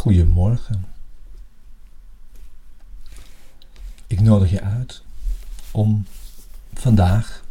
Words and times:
Goedemorgen. 0.00 0.84
Ik 4.06 4.20
nodig 4.20 4.50
je 4.50 4.60
uit 4.60 5.02
om 5.70 6.06
vandaag, 6.74 7.44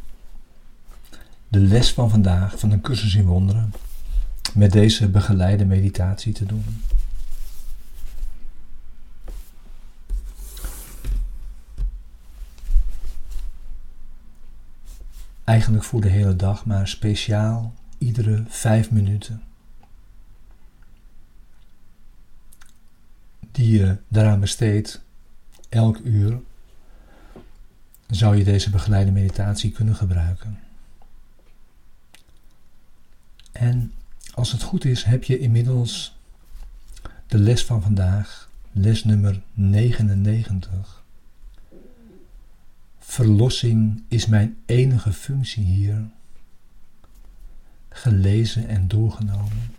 de 1.48 1.60
les 1.60 1.94
van 1.94 2.10
vandaag 2.10 2.60
van 2.60 2.72
een 2.72 2.82
cursus 2.82 3.16
in 3.16 3.26
wonderen, 3.26 3.74
met 4.54 4.72
deze 4.72 5.10
begeleide 5.10 5.66
meditatie 5.66 6.34
te 6.34 6.46
doen. 6.46 6.84
Eigenlijk 15.44 15.84
voor 15.84 16.02
de 16.02 16.10
hele 16.10 16.36
dag, 16.36 16.66
maar 16.66 16.88
speciaal 16.88 17.74
iedere 17.98 18.44
vijf 18.48 18.92
minuten. 18.92 19.49
Die 23.52 23.80
je 23.80 23.98
daaraan 24.08 24.40
besteedt, 24.40 25.02
elk 25.70 25.98
uur, 25.98 26.40
zou 28.08 28.38
je 28.38 28.44
deze 28.44 28.70
begeleide 28.70 29.12
meditatie 29.12 29.72
kunnen 29.72 29.96
gebruiken. 29.96 30.60
En 33.52 33.94
als 34.34 34.52
het 34.52 34.62
goed 34.62 34.86
is, 34.86 35.04
heb 35.04 35.24
je 35.24 35.40
inmiddels 35.40 36.18
de 37.28 37.38
les 37.38 37.66
van 37.66 37.82
vandaag, 37.82 38.50
les 38.72 39.04
nummer 39.04 39.42
99 39.54 41.00
Verlossing 43.10 44.04
is 44.08 44.26
mijn 44.26 44.58
enige 44.66 45.14
functie 45.14 45.64
hier. 45.64 46.10
Gelezen 47.90 48.68
en 48.68 48.88
doorgenomen. 48.88 49.76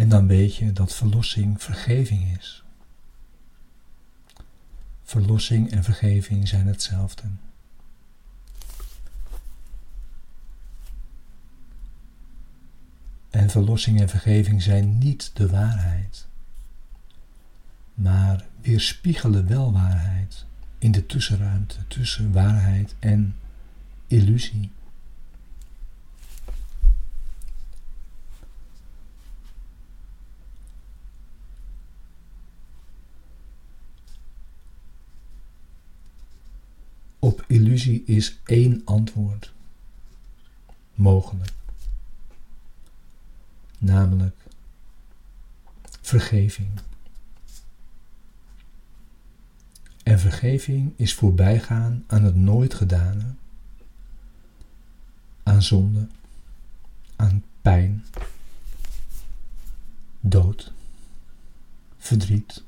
En 0.00 0.08
dan 0.08 0.26
weet 0.26 0.56
je 0.56 0.72
dat 0.72 0.94
verlossing 0.94 1.62
vergeving 1.62 2.38
is. 2.38 2.64
Verlossing 5.02 5.70
en 5.70 5.84
vergeving 5.84 6.48
zijn 6.48 6.66
hetzelfde. 6.66 7.22
En 13.30 13.50
verlossing 13.50 14.00
en 14.00 14.08
vergeving 14.08 14.62
zijn 14.62 14.98
niet 14.98 15.30
de 15.34 15.48
waarheid 15.48 16.26
maar 17.94 18.44
weerspiegelen 18.60 19.46
wel 19.46 19.72
waarheid 19.72 20.44
in 20.78 20.92
de 20.92 21.06
tussenruimte 21.06 21.76
tussen 21.86 22.32
waarheid 22.32 22.94
en 22.98 23.36
illusie. 24.06 24.70
Op 37.22 37.44
illusie 37.46 38.04
is 38.04 38.38
één 38.44 38.82
antwoord 38.84 39.52
mogelijk, 40.94 41.52
namelijk 43.78 44.36
vergeving. 46.00 46.68
En 50.02 50.18
vergeving 50.18 50.92
is 50.96 51.14
voorbijgaan 51.14 52.04
aan 52.06 52.24
het 52.24 52.36
nooit 52.36 52.74
gedane, 52.74 53.34
aan 55.42 55.62
zonde, 55.62 56.06
aan 57.16 57.44
pijn, 57.62 58.04
dood, 60.20 60.72
verdriet, 61.98 62.62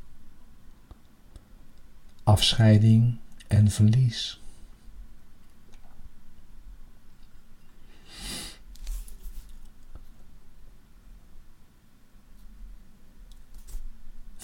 afscheiding 2.23 3.17
en 3.47 3.71
verlies. 3.71 4.42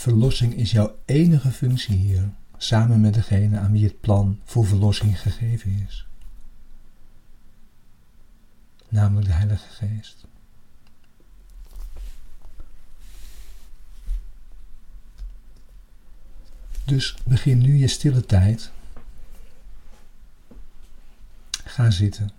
Verlossing 0.08 0.54
is 0.54 0.70
jouw 0.70 0.98
enige 1.04 1.50
functie 1.50 1.96
hier 1.96 2.30
samen 2.56 3.00
met 3.00 3.14
degene 3.14 3.58
aan 3.58 3.72
wie 3.72 3.84
het 3.84 4.00
plan 4.00 4.40
voor 4.44 4.66
verlossing 4.66 5.20
gegeven 5.20 5.86
is, 5.88 6.06
namelijk 8.88 9.26
de 9.26 9.32
Heilige 9.32 9.68
Geest. 9.68 10.26
Dus 16.84 17.16
begin 17.24 17.58
nu 17.58 17.76
je 17.76 17.88
stille 17.88 18.24
tijd. 18.26 18.70
Ga 21.64 21.90
zitten. 21.90 22.37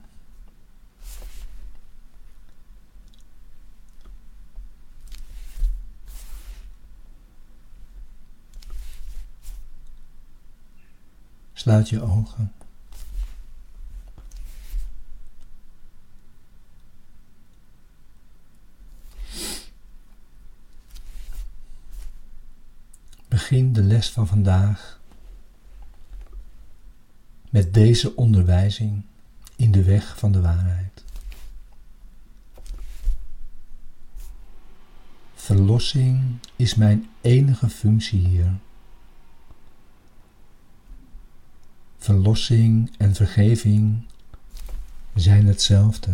Sluit 11.70 11.90
je 11.90 12.02
ogen. 12.02 12.54
Begin 23.28 23.74
de 23.74 23.84
les 23.84 24.10
van 24.10 24.28
vandaag 24.28 25.00
met 27.50 27.74
deze 27.74 28.16
onderwijzing 28.16 29.04
in 29.56 29.72
de 29.72 29.84
weg 29.84 30.18
van 30.18 30.32
de 30.32 30.42
waarheid. 30.42 31.04
Verlossing 35.34 36.38
is 36.56 36.76
mijn 36.76 37.10
enige 37.22 37.70
functie 37.70 38.28
hier. 38.28 38.60
Verlossing 42.10 42.92
en 42.98 43.16
vergeving 43.16 43.98
zijn 45.16 45.46
hetzelfde. 45.48 46.12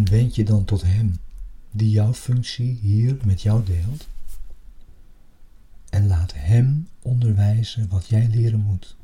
En 0.00 0.08
wend 0.10 0.34
je 0.34 0.44
dan 0.44 0.64
tot 0.64 0.82
Hem, 0.82 1.18
die 1.70 1.90
jouw 1.90 2.14
functie 2.14 2.78
hier 2.82 3.16
met 3.24 3.42
jou 3.42 3.64
deelt. 3.64 4.08
En 5.90 6.06
laat 6.06 6.32
Hem 6.34 6.88
onderwijzen 7.02 7.88
wat 7.88 8.06
jij 8.06 8.28
leren 8.28 8.60
moet. 8.60 8.96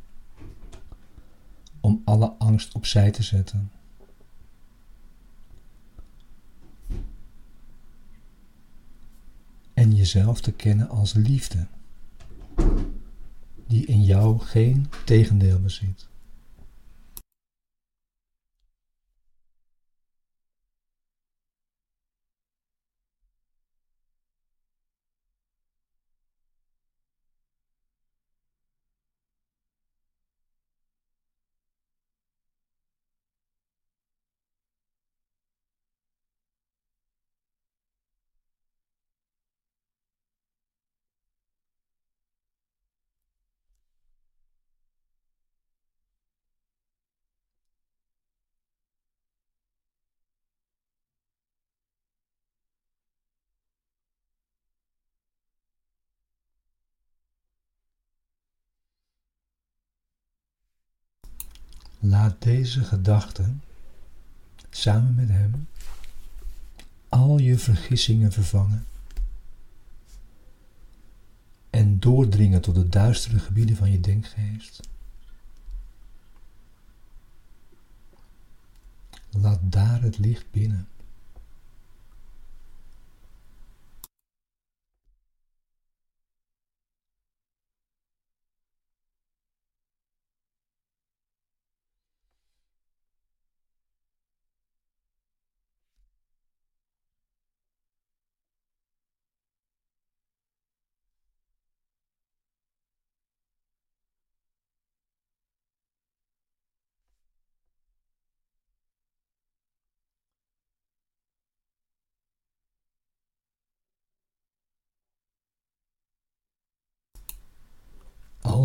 Om 1.80 2.02
alle 2.04 2.28
angst 2.38 2.74
opzij 2.74 3.10
te 3.10 3.22
zetten. 3.22 3.70
En 9.74 9.94
jezelf 9.94 10.40
te 10.40 10.52
kennen 10.52 10.88
als 10.88 11.12
liefde, 11.12 11.66
die 13.66 13.86
in 13.86 14.04
jou 14.04 14.38
geen 14.38 14.90
tegendeel 15.04 15.60
bezit. 15.60 16.08
Laat 62.08 62.42
deze 62.42 62.84
gedachten 62.84 63.62
samen 64.70 65.14
met 65.14 65.28
Hem 65.28 65.68
al 67.08 67.38
je 67.38 67.58
vergissingen 67.58 68.32
vervangen 68.32 68.86
en 71.70 71.98
doordringen 71.98 72.60
tot 72.60 72.74
de 72.74 72.88
duistere 72.88 73.38
gebieden 73.38 73.76
van 73.76 73.90
je 73.90 74.00
denkgeest. 74.00 74.80
Laat 79.30 79.60
daar 79.62 80.02
het 80.02 80.18
licht 80.18 80.50
binnen. 80.50 80.88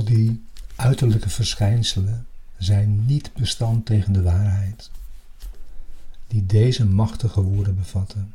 Al 0.02 0.08
die 0.08 0.44
uiterlijke 0.76 1.30
verschijnselen 1.30 2.28
zijn 2.58 3.06
niet 3.06 3.34
bestand 3.34 3.86
tegen 3.86 4.14
de 4.14 4.22
waarheid 4.22 4.92
die 6.28 6.46
deze 6.46 6.86
machtige 6.86 7.42
woorden 7.42 7.76
bevatten. 7.76 8.34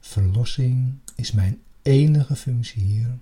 Verlossing 0.00 0.94
is 1.14 1.32
mijn 1.32 1.62
enige 1.82 2.36
functie 2.36 2.82
hier. 2.82 3.18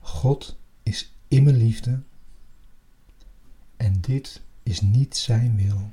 God 0.00 0.56
is 0.82 1.12
immer 1.28 1.52
liefde 1.52 2.00
en 3.76 4.00
dit 4.00 4.40
is 4.62 4.80
niet 4.80 5.16
zijn 5.16 5.56
wil. 5.56 5.92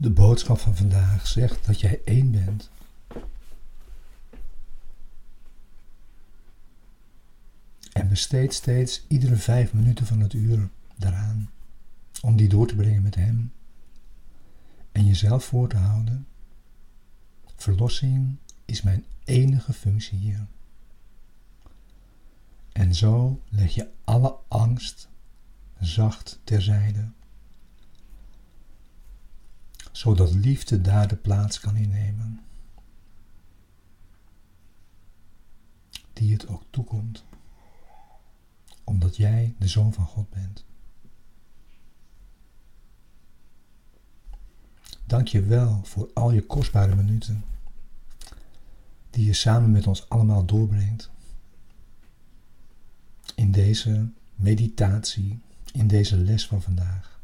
De 0.00 0.10
boodschap 0.10 0.58
van 0.58 0.76
vandaag 0.76 1.26
zegt 1.26 1.66
dat 1.66 1.80
jij 1.80 2.00
één 2.04 2.30
bent. 2.30 2.70
En 7.92 8.08
besteed 8.08 8.54
steeds 8.54 9.04
iedere 9.08 9.36
vijf 9.36 9.72
minuten 9.72 10.06
van 10.06 10.20
het 10.20 10.32
uur 10.32 10.68
daaraan 10.96 11.50
om 12.20 12.36
die 12.36 12.48
door 12.48 12.66
te 12.66 12.74
brengen 12.74 13.02
met 13.02 13.14
Hem. 13.14 13.52
En 14.92 15.06
jezelf 15.06 15.44
voor 15.44 15.68
te 15.68 15.76
houden. 15.76 16.26
Verlossing 17.56 18.36
is 18.64 18.82
mijn 18.82 19.04
enige 19.24 19.72
functie 19.72 20.18
hier. 20.18 20.46
En 22.72 22.94
zo 22.94 23.42
leg 23.48 23.74
je 23.74 23.90
alle 24.04 24.36
angst 24.48 25.08
zacht 25.80 26.40
terzijde 26.44 27.08
zodat 30.00 30.32
liefde 30.32 30.80
daar 30.80 31.08
de 31.08 31.16
plaats 31.16 31.60
kan 31.60 31.76
innemen 31.76 32.40
die 36.12 36.32
het 36.32 36.48
ook 36.48 36.62
toekomt, 36.70 37.24
omdat 38.84 39.16
jij 39.16 39.54
de 39.58 39.68
zoon 39.68 39.92
van 39.92 40.06
God 40.06 40.30
bent. 40.30 40.64
Dank 45.06 45.28
je 45.28 45.42
wel 45.42 45.80
voor 45.84 46.10
al 46.14 46.30
je 46.32 46.46
kostbare 46.46 46.94
minuten 46.94 47.44
die 49.10 49.24
je 49.24 49.32
samen 49.32 49.70
met 49.70 49.86
ons 49.86 50.08
allemaal 50.08 50.44
doorbrengt 50.44 51.10
in 53.34 53.50
deze 53.52 54.08
meditatie, 54.34 55.40
in 55.72 55.86
deze 55.86 56.16
les 56.16 56.46
van 56.46 56.62
vandaag. 56.62 57.19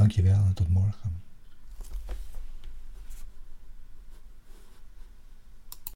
Dankjewel 0.00 0.44
en 0.44 0.54
tot 0.54 0.68
morgen. 0.68 1.22